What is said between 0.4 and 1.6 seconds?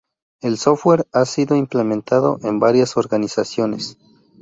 El software ha sido